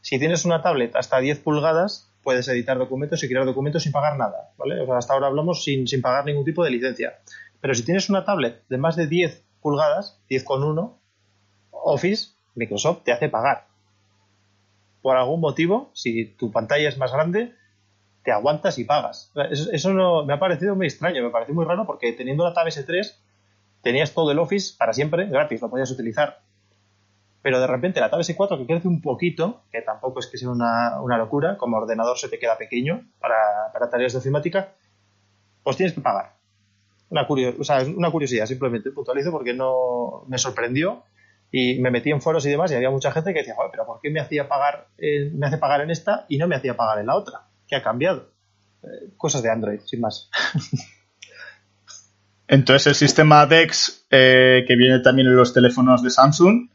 [0.00, 4.16] Si tienes una tablet hasta 10 pulgadas, puedes editar documentos y crear documentos sin pagar
[4.16, 4.84] nada, ¿vale?
[4.96, 7.18] hasta ahora hablamos sin, sin pagar ningún tipo de licencia.
[7.60, 10.94] Pero si tienes una tablet de más de 10 pulgadas, 10,1,
[11.70, 13.66] Office, Microsoft te hace pagar.
[15.02, 17.54] Por algún motivo, si tu pantalla es más grande,
[18.24, 19.32] te aguantas y pagas.
[19.72, 22.66] Eso, no, me ha parecido muy extraño, me pareció muy raro porque teniendo la Tab
[22.66, 23.14] S3
[23.82, 26.40] tenías todo el Office para siempre gratis, lo podías utilizar.
[27.48, 30.50] Pero de repente la Tab S4 que crece un poquito, que tampoco es que sea
[30.50, 34.74] una, locura, como ordenador se te queda pequeño para, tareas de ofimática,
[35.62, 36.34] pues tienes que pagar.
[37.08, 37.26] Una,
[37.96, 41.04] una curiosidad, simplemente puntualizo porque no me sorprendió
[41.50, 43.98] y me metí en foros y demás y había mucha gente que decía, pero ¿por
[44.02, 47.06] qué me hacía pagar, me hace pagar en esta y no me hacía pagar en
[47.06, 47.46] la otra?
[47.66, 48.28] ¿Qué ha cambiado?
[48.82, 50.28] Eh, cosas de Android, sin más.
[52.46, 56.68] Entonces el sistema DeX eh, que viene también en los teléfonos de Samsung,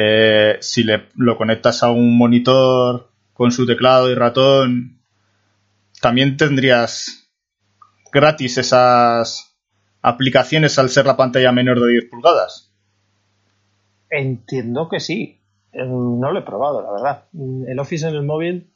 [0.00, 5.00] eh, si le, lo conectas a un monitor con su teclado y ratón,
[6.00, 7.28] también tendrías
[8.12, 9.58] gratis esas
[10.00, 12.72] aplicaciones al ser la pantalla menor de 10 pulgadas.
[14.08, 15.40] Entiendo que sí.
[15.72, 17.24] Eh, no lo he probado, la verdad.
[17.66, 18.70] El Office en el móvil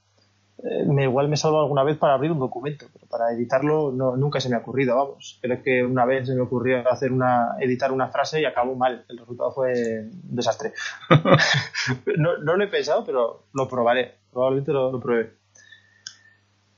[0.59, 4.17] eh, me, igual me salvo alguna vez para abrir un documento, pero para editarlo no,
[4.17, 5.39] nunca se me ha ocurrido, vamos.
[5.41, 9.05] Creo que una vez se me ocurrió hacer una, editar una frase y acabó mal.
[9.09, 10.73] El resultado fue un desastre.
[12.17, 14.15] no, no, lo he pensado, pero lo probaré.
[14.33, 15.35] Probablemente lo, lo pruebe.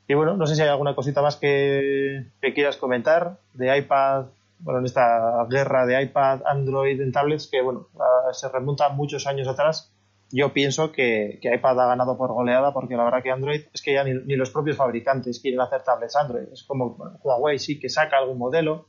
[0.06, 4.26] Y bueno, no sé si hay alguna cosita más que, que quieras comentar de iPad
[4.64, 7.88] bueno, en esta guerra de iPad, Android en tablets que, bueno,
[8.32, 9.93] se remonta muchos años atrás.
[10.30, 13.94] Yo pienso que, iPad ha ganado por goleada porque la verdad que Android es que
[13.94, 16.48] ya ni, los propios fabricantes quieren hacer tablets Android.
[16.52, 18.88] Es como Huawei sí que saca algún modelo,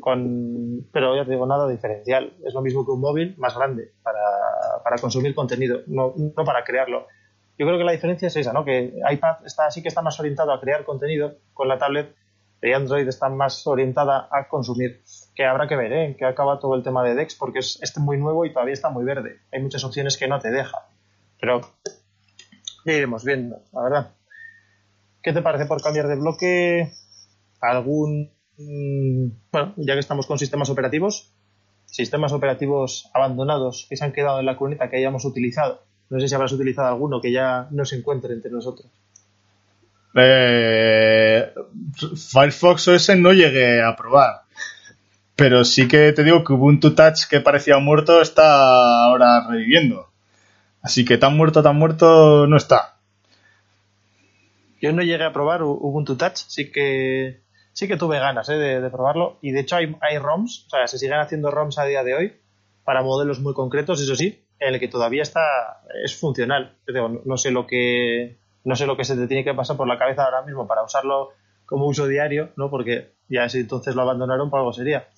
[0.00, 2.34] con, pero ya te digo, nada diferencial.
[2.44, 4.20] Es lo mismo que un móvil más grande para,
[4.82, 7.06] para consumir contenido, no, no, para crearlo.
[7.58, 8.64] Yo creo que la diferencia es esa, ¿no?
[8.64, 12.14] Que iPad está, sí que está más orientado a crear contenido con la tablet
[12.60, 15.02] y Android está más orientada a consumir.
[15.36, 16.16] Que habrá que ver ¿eh?
[16.18, 18.88] qué acaba todo el tema de DeX, porque es, este muy nuevo y todavía está
[18.88, 19.40] muy verde.
[19.52, 20.88] Hay muchas opciones que no te deja.
[21.38, 21.60] Pero
[22.86, 24.14] ya iremos viendo, la verdad.
[25.22, 26.92] ¿Qué te parece por cambiar de bloque?
[27.60, 28.32] ¿Algún.
[28.56, 31.34] Mm, bueno, ya que estamos con sistemas operativos,
[31.84, 35.82] sistemas operativos abandonados que se han quedado en la cuneta que hayamos utilizado.
[36.08, 38.88] No sé si habrás utilizado alguno que ya no se encuentre entre nosotros.
[40.14, 41.52] Eh,
[42.16, 44.45] Firefox OS no llegué a probar.
[45.36, 50.08] Pero sí que te digo que Ubuntu Touch que parecía muerto está ahora reviviendo.
[50.80, 52.96] Así que tan muerto, tan muerto no está.
[54.80, 57.40] Yo no llegué a probar Ubuntu Touch, sí que
[57.74, 59.36] sí que tuve ganas eh, de, probarlo.
[59.42, 62.14] Y de hecho hay, hay ROMs, o sea, se siguen haciendo ROMs a día de
[62.14, 62.32] hoy
[62.84, 66.76] para modelos muy concretos, eso sí, en el que todavía está es funcional.
[67.24, 69.98] no sé lo que no sé lo que se te tiene que pasar por la
[69.98, 71.32] cabeza ahora mismo para usarlo
[71.66, 72.70] como uso diario, ¿no?
[72.70, 75.08] Porque ya si entonces lo abandonaron, por algo sería.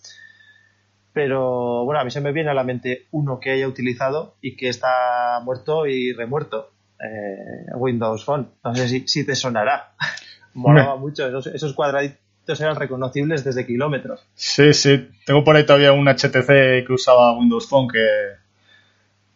[1.13, 4.57] Pero bueno, a mí se me viene a la mente uno que haya utilizado y
[4.57, 6.71] que está muerto y remuerto.
[7.01, 8.49] Eh, Windows Phone.
[8.65, 9.93] No sé si, te sonará.
[10.55, 14.27] Molaba mucho esos, cuadraditos cuadraditos eran reconocibles desde kilómetros.
[14.35, 15.09] Sí, sí.
[15.25, 18.07] Tengo por ahí todavía un HTC que usaba Windows Phone que...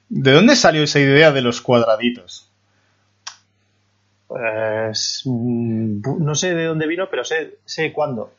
[0.09, 2.51] ¿De dónde salió esa idea de los cuadraditos?
[4.27, 8.33] Pues mm, no sé de dónde vino, pero sé, sé cuándo.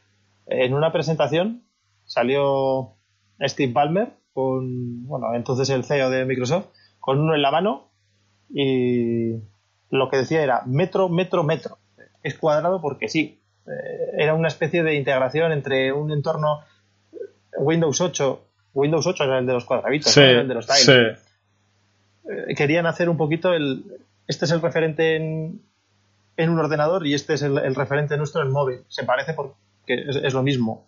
[0.47, 1.63] En una presentación
[2.06, 2.93] salió
[3.41, 6.67] Steve Ballmer con, bueno, entonces el CEO de Microsoft,
[6.99, 7.89] con uno en la mano
[8.49, 9.36] y
[9.89, 11.77] lo que decía era metro, metro, metro.
[12.23, 13.39] Es cuadrado porque sí.
[13.65, 16.62] Eh, era una especie de integración entre un entorno
[17.58, 18.41] Windows 8.
[18.73, 21.19] Windows 8 era el de los cuadraditos, era el de los tiles.
[22.25, 23.84] Eh, querían hacer un poquito el.
[24.27, 25.62] Este es el referente en,
[26.38, 28.84] en un ordenador y este es el, referente nuestro en móvil.
[28.88, 29.34] Se parece
[29.84, 30.86] porque es, lo mismo.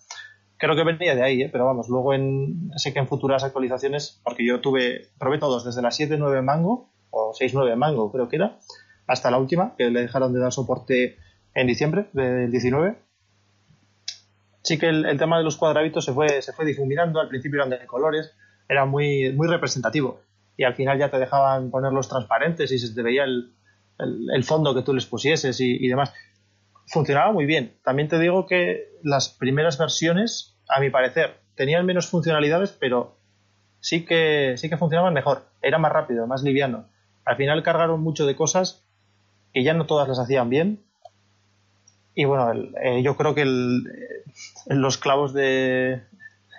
[0.57, 1.49] Creo que venía de ahí, ¿eh?
[1.51, 5.81] pero vamos, luego en, sé que en futuras actualizaciones, porque yo tuve, probé todos, desde
[5.81, 8.57] la 7.9 Mango, o 6.9 Mango creo que era,
[9.05, 11.17] hasta la última, que le dejaron de dar soporte
[11.53, 12.97] en diciembre del 19.
[14.63, 17.69] Sí que el, tema de los cuadraditos se fue, se fue difuminando, al principio eran
[17.69, 18.31] de colores,
[18.67, 20.21] era muy, muy representativo.
[20.57, 23.53] Y al final ya te dejaban ponerlos transparentes y se te veía el,
[23.99, 26.13] el, fondo que tú les pusieses y, demás.
[26.87, 27.73] Funcionaba muy bien.
[27.83, 33.17] También te digo que las primeras versiones, a mi parecer, tenían menos funcionalidades, pero
[33.79, 35.45] sí que, sí que funcionaban mejor.
[35.61, 36.85] Era más rápido, más liviano.
[37.23, 38.83] Al final cargaron mucho de cosas
[39.53, 40.83] que ya no todas las hacían bien.
[42.13, 43.45] Y bueno, eh, yo creo que
[44.67, 46.03] los clavos de...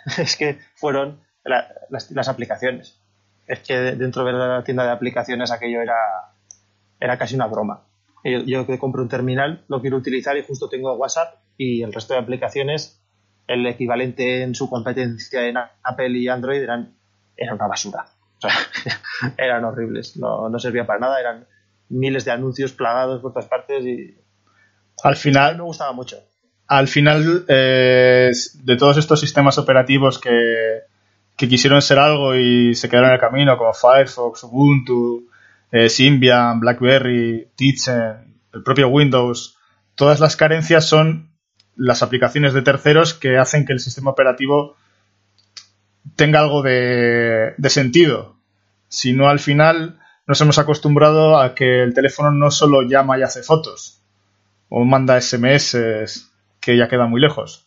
[0.18, 2.98] es que fueron las, las aplicaciones.
[3.46, 5.94] Es que dentro de la tienda de aplicaciones aquello era
[7.00, 7.82] era casi una broma.
[8.46, 12.14] Yo, que compro un terminal, lo quiero utilizar y justo tengo WhatsApp y el resto
[12.14, 13.00] de aplicaciones,
[13.46, 16.96] el equivalente en su competencia en Apple y Android eran,
[17.36, 18.06] era una basura.
[19.38, 21.46] eran horribles, no, no servían para nada, eran
[21.88, 24.16] miles de anuncios plagados por todas partes y
[25.02, 26.18] al final me gustaba mucho.
[26.66, 30.80] Al final eh, de todos estos sistemas operativos que,
[31.36, 35.28] que quisieron ser algo y se quedaron en el camino, como Firefox, Ubuntu,
[35.72, 39.56] eh, Symbian, BlackBerry, Tizen, el propio Windows,
[39.94, 41.30] todas las carencias son
[41.76, 44.76] las aplicaciones de terceros que hacen que el sistema operativo
[46.14, 48.36] tenga algo de, sentido.
[48.88, 53.22] Si no, al final nos hemos acostumbrado a que el teléfono no solo llama y
[53.22, 54.00] hace fotos
[54.68, 56.28] o manda SMS
[56.60, 57.66] que ya queda muy lejos.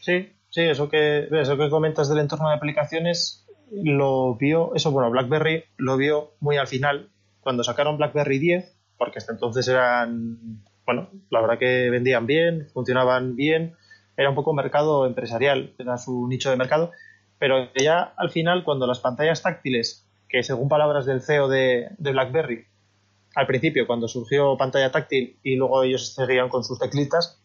[0.00, 5.10] Sí, sí, eso que, eso que comentas del entorno de aplicaciones lo vio, eso bueno,
[5.10, 7.08] BlackBerry lo vio muy al final,
[7.50, 13.34] cuando sacaron BlackBerry 10, porque hasta entonces eran, bueno, la verdad que vendían bien, funcionaban
[13.34, 13.74] bien,
[14.16, 16.92] era un poco mercado empresarial, era su nicho de mercado,
[17.40, 22.66] pero ya al final cuando las pantallas táctiles, que según palabras del CEO de, BlackBerry,
[23.34, 27.42] al principio cuando surgió pantalla táctil y luego ellos seguían con sus teclitas,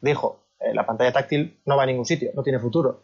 [0.00, 3.02] dijo, eh, la pantalla táctil no va a ningún sitio, no tiene futuro.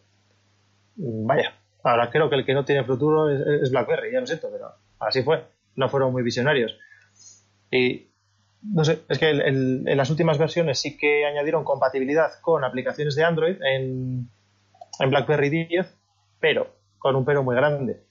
[0.94, 4.48] Vaya, ahora creo que el que no tiene futuro es, es BlackBerry, ya lo siento,
[4.52, 4.68] pero
[5.00, 6.76] así fue no fueron muy visionarios.
[7.70, 8.08] Y
[8.62, 13.24] no sé, es que en las últimas versiones sí que añadieron compatibilidad con aplicaciones de
[13.24, 14.30] Android en,
[14.98, 15.94] en BlackBerry 10,
[16.40, 18.02] pero con un pero muy grande.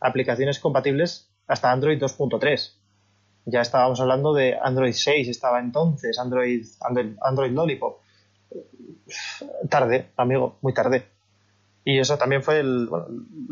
[0.00, 2.74] Aplicaciones compatibles hasta Android 2.3.
[3.46, 8.00] Ya estábamos hablando de Android 6, estaba entonces, Android, Android, Android Lollipop.
[9.68, 11.13] Tarde, amigo, muy tarde.
[11.86, 12.88] Y eso también fue el,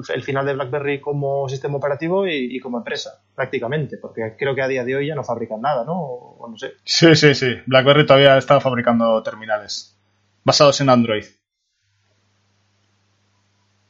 [0.08, 4.68] el final de BlackBerry como sistema operativo y, como empresa, prácticamente, porque creo que a
[4.68, 6.00] día de hoy ya no fabrican nada, ¿no?
[6.00, 6.72] O, no sé.
[6.82, 7.56] Sí, sí, sí.
[7.66, 9.98] BlackBerry todavía está fabricando terminales
[10.44, 11.24] basados en Android.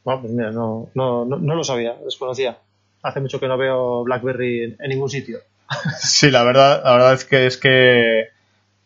[0.02, 2.58] Bueno, pues mira, no, no, no, lo sabía, desconocía.
[3.04, 5.38] Hace mucho que no veo BlackBerry en, ningún sitio.
[6.00, 8.28] Sí, la verdad, la verdad es que es que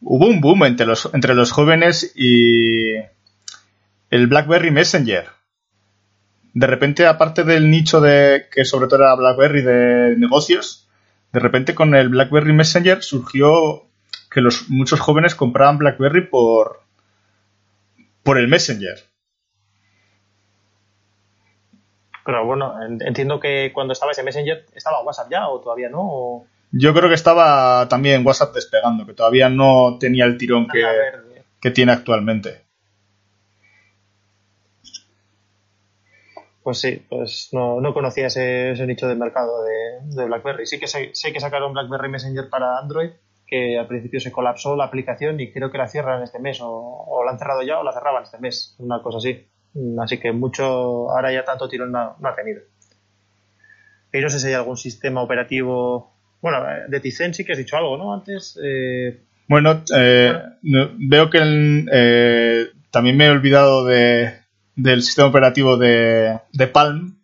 [0.02, 2.96] hubo un boom entre los, entre los jóvenes y
[4.10, 5.35] el BlackBerry Messenger
[6.56, 10.88] de repente, aparte del nicho de que sobre todo era BlackBerry de negocios,
[11.30, 13.84] de repente con el BlackBerry Messenger surgió
[14.30, 16.80] que los muchos jóvenes compraban BlackBerry por
[18.22, 18.96] por el Messenger.
[22.24, 26.46] Pero bueno, entiendo que cuando estaba ese Messenger estaba WhatsApp ya o todavía no.
[26.72, 30.82] Yo creo que estaba también WhatsApp despegando, que todavía no tenía el tirón que,
[31.60, 32.65] que tiene actualmente.
[36.66, 40.66] Pues sí, pues no, no conocía ese, nicho de mercado de, BlackBerry.
[40.66, 43.10] Sí que sé, que sacaron BlackBerry Messenger para Android,
[43.46, 47.22] que al principio se colapsó la aplicación y creo que la cierran este mes, o,
[47.24, 49.46] la han cerrado ya o la cerraban este mes, una cosa así.
[50.02, 52.62] Así que mucho, ahora ya tanto tirón no, ha tenido.
[54.12, 56.16] Y no sé si hay algún sistema operativo.
[56.42, 58.12] Bueno, de Tizen sí que has dicho algo, ¿no?
[58.12, 58.58] Antes.
[58.60, 64.45] Eh, Bueno, eh, veo que eh, también me he olvidado de,
[64.76, 67.18] del sistema operativo de, de Palm,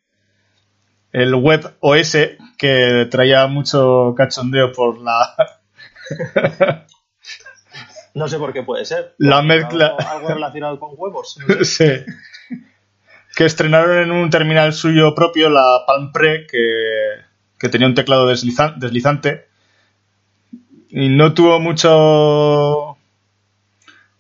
[1.13, 2.17] el Web OS,
[2.59, 5.35] que traía mucho cachondeo por la,
[8.15, 9.15] No sé por qué puede ser.
[9.19, 11.39] La Algo- mezcla- Algo, relacionado con huevos.
[11.47, 12.05] no sé.
[12.49, 12.57] Sí.
[13.35, 16.59] Que estrenaron en un terminal suyo propio la Palm Pre, que,
[17.59, 19.47] que tenía un teclado deslizan- deslizante.
[20.91, 22.92] Y no tuvo mucho.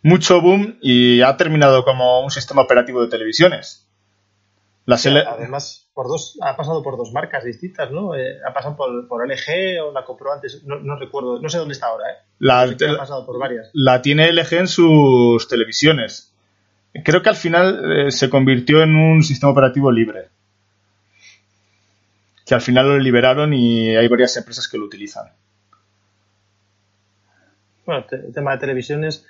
[0.02, 3.86] Mucho boom y ha terminado como un sistema operativo de televisiones.
[4.84, 8.16] Las L- Además, por dos, ha pasado por dos marcas distintas, ¿no?
[8.16, 11.58] Eh, ha pasado por, por LG o la compró antes, no, no recuerdo, no sé
[11.58, 12.16] dónde está ahora, ¿eh?
[12.40, 13.70] la, Sé ha pasado por varias.
[13.74, 16.32] la tiene LG en sus televisiones.
[17.04, 20.28] Creo que al final eh, se convirtió en un sistema operativo libre.
[22.44, 25.28] Que al final lo liberaron y hay varias empresas que lo utilizan.
[27.86, 29.26] Bueno, el tema de televisiones,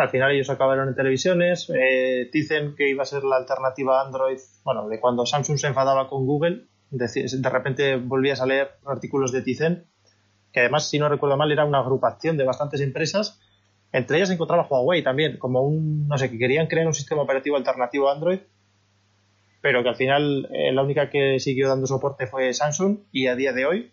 [0.00, 1.70] al final ellos acabaron en televisiones.
[1.70, 5.66] eh, dicen que iba a ser la alternativa a Android, bueno, de cuando Samsung se
[5.66, 9.86] enfadaba con Google, de repente volvías a leer artículos de Tizen,
[10.52, 13.40] que además, si no recuerdo mal, era una agrupación de bastantes empresas.
[13.92, 17.22] Entre ellas se encontraba Huawei también, como un, no sé, que querían crear un sistema
[17.22, 18.40] operativo alternativo a Android,
[19.60, 23.36] pero que al final eh, la única que siguió dando soporte fue Samsung y a
[23.36, 23.92] día de hoy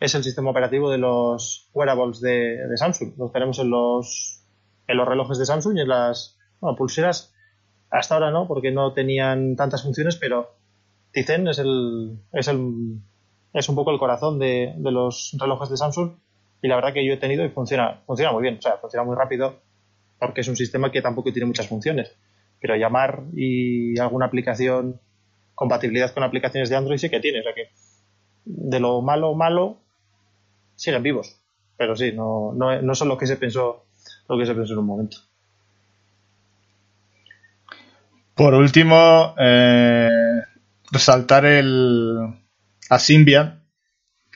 [0.00, 3.14] es el sistema operativo de los wearables de, de Samsung.
[3.18, 4.45] Los tenemos en los,
[4.86, 6.38] en los relojes de Samsung y en las
[6.76, 7.34] pulseras.
[7.90, 10.56] Hasta ahora no, porque no tenían tantas funciones, pero
[11.12, 13.00] Tizen es el, es el
[13.52, 16.12] es un poco el corazón de, de los relojes de Samsung
[16.60, 19.04] y la verdad que yo he tenido y funciona funciona muy bien, o sea, funciona
[19.04, 19.60] muy rápido
[20.18, 22.14] porque es un sistema que tampoco tiene muchas funciones,
[22.60, 25.00] pero llamar y alguna aplicación
[25.54, 27.70] compatibilidad con aplicaciones de Android sí que tiene, o sea que
[28.44, 29.78] de lo malo malo
[30.74, 31.40] siguen vivos,
[31.78, 33.85] pero sí, no, no, no son lo que se pensó
[34.28, 35.18] lo que se pensó en un momento.
[38.34, 40.42] Por último, eh,
[40.90, 42.18] resaltar el
[42.90, 43.64] a Symbian,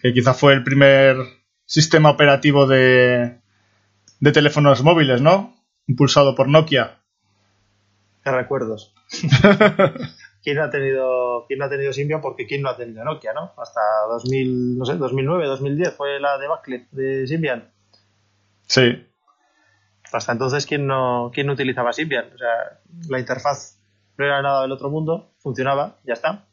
[0.01, 1.16] que quizá fue el primer
[1.66, 3.41] sistema operativo de,
[4.20, 5.55] de teléfonos móviles, ¿no?
[5.86, 6.99] Impulsado por Nokia.
[8.24, 8.95] Qué recuerdos.
[10.43, 12.22] ¿Quién no ha tenido, quién no ha tenido Symbian?
[12.22, 13.53] Porque quién no ha tenido Nokia, ¿no?
[13.59, 17.70] Hasta 2000, no sé, 2009, 2010 fue la debacle de Symbian.
[18.66, 19.07] Sí.
[20.12, 22.26] Hasta entonces, ¿quién no, quién no utilizaba Symbian?
[22.34, 23.78] O sea, la interfaz
[24.18, 26.46] no era nada del otro mundo, funcionaba, ya está.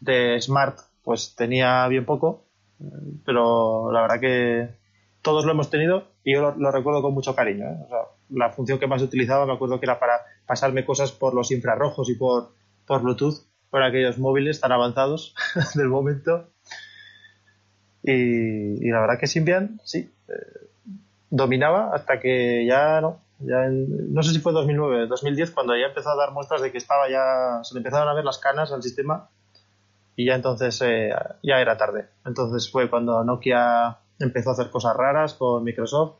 [0.00, 2.44] De Smart, pues tenía bien poco,
[3.24, 4.68] pero la verdad que
[5.22, 7.66] todos lo hemos tenido y yo lo, recuerdo con mucho cariño.
[7.66, 7.86] ¿eh?
[8.30, 12.10] La función que más utilizaba me acuerdo que era para pasarme cosas por los infrarrojos
[12.10, 12.52] y por,
[12.86, 15.34] por Bluetooth, por aquellos móviles tan avanzados
[15.74, 16.50] del momento.
[18.02, 20.64] Y, y la verdad que Symbian, sí, eh,
[21.36, 23.20] dominaba hasta que ya no.
[23.40, 26.70] Ya en- no sé si fue 2009 2010 cuando ya empezó a dar muestras de
[26.70, 29.28] que estaba ya se le empezaron a ver las canas al sistema
[30.16, 31.10] y ya entonces eh,
[31.42, 36.14] ya era tarde entonces fue cuando Nokia empezó a hacer cosas raras con Microsoft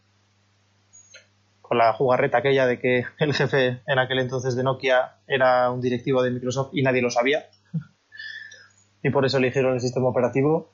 [1.62, 5.80] con la jugarreta aquella de que el jefe en aquel entonces de Nokia era un
[5.80, 7.44] directivo de Microsoft y nadie lo sabía
[9.04, 10.68] y por eso eligieron el sistema operativo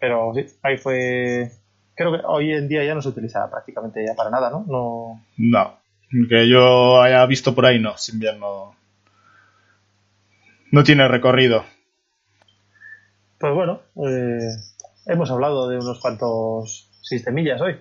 [0.00, 1.52] pero sí, ahí fue
[1.98, 4.64] creo que hoy en día ya no se utiliza prácticamente ya para nada, ¿no?
[4.68, 5.78] No, No.
[6.30, 7.98] Que yo haya visto por ahí, no.
[7.98, 8.74] Symbian no.
[10.70, 11.64] No tiene recorrido.
[13.38, 14.56] pues bueno, eh,
[15.06, 17.76] hemos hablado de unos cuantos sistemillas hoy.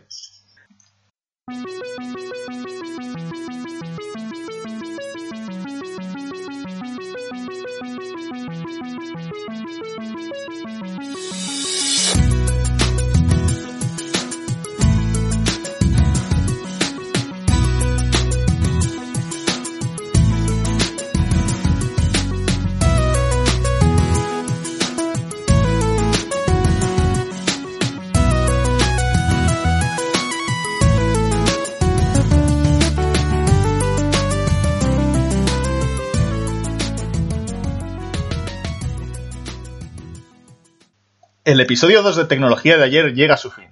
[41.48, 43.70] El episodio 2 de tecnología de ayer llega a su fin.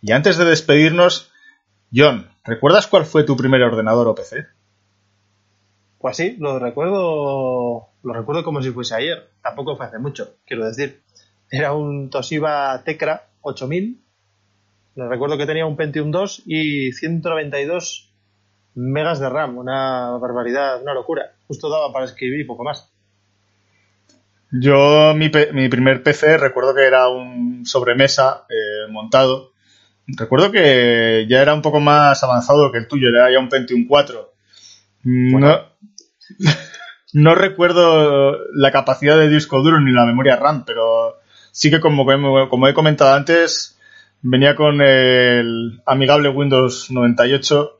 [0.00, 1.32] Y antes de despedirnos,
[1.92, 4.46] John, ¿recuerdas cuál fue tu primer ordenador o PC?
[5.98, 9.30] Pues sí, lo recuerdo, lo recuerdo como si fuese ayer.
[9.42, 11.02] Tampoco fue hace mucho, quiero decir.
[11.50, 14.00] Era un Toshiba Tecra 8000.
[14.94, 18.12] Lo recuerdo que tenía un Pentium 2 y 192
[18.76, 19.58] megas de RAM.
[19.58, 21.32] Una barbaridad, una locura.
[21.48, 22.92] Justo daba para escribir y poco más.
[24.50, 29.52] Yo, mi, mi primer PC, recuerdo que era un sobremesa eh, montado
[30.16, 33.86] recuerdo que ya era un poco más avanzado que el tuyo, era ya un Pentium
[33.86, 34.32] 4.
[35.04, 35.60] No,
[37.12, 41.18] no recuerdo la capacidad de disco duro ni la memoria RAM, pero
[41.52, 42.06] sí que como,
[42.48, 43.78] como he comentado antes,
[44.22, 47.74] venía con el amigable Windows 98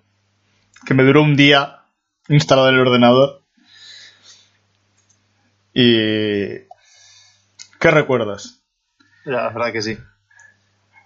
[0.86, 1.82] que me duró un día
[2.28, 3.37] instalado en el ordenador.
[5.80, 6.66] Y...
[7.78, 8.64] ¿Qué recuerdas?
[9.24, 9.96] La verdad que sí.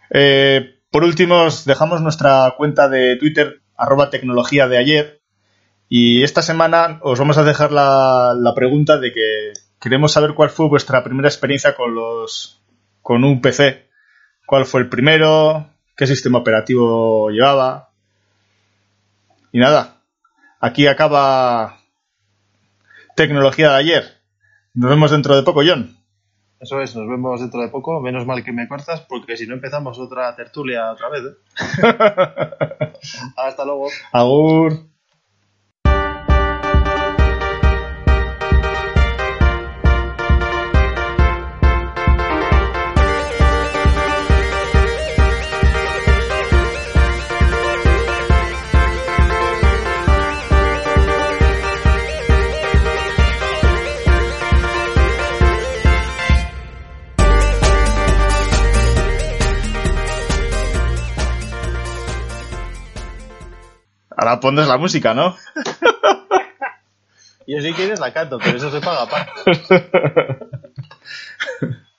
[0.08, 5.20] Eh, por último, os dejamos nuestra cuenta de Twitter, arroba tecnología de ayer.
[5.90, 10.48] Y esta semana os vamos a dejar la, la pregunta de que queremos saber cuál
[10.48, 12.62] fue vuestra primera experiencia con los
[13.02, 13.90] con un PC.
[14.46, 15.68] ¿Cuál fue el primero?
[15.94, 17.90] ¿Qué sistema operativo llevaba?
[19.52, 20.00] Y nada,
[20.60, 21.78] aquí acaba
[23.16, 24.21] tecnología de ayer.
[24.74, 25.96] Nos vemos dentro de poco, John.
[26.58, 28.00] Eso es, nos vemos dentro de poco.
[28.00, 31.22] Menos mal que me cortas, porque si no empezamos otra tertulia otra vez.
[31.24, 31.32] ¿eh?
[33.36, 33.88] Hasta luego.
[34.12, 34.91] Agur.
[64.32, 65.36] Ahora pones la música, ¿no?
[67.46, 69.42] Yo si quieres la canto, pero eso se paga aparte.